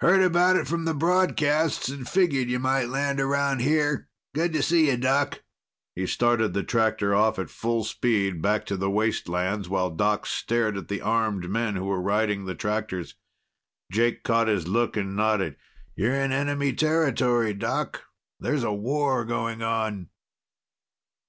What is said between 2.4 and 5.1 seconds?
you might land around here. Good to see you,